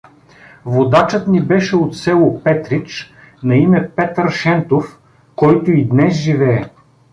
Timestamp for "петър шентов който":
3.95-5.71